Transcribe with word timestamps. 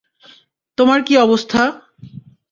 তোমার 0.77 0.99
কী 1.03 1.13
অবস্থা? 1.17 1.61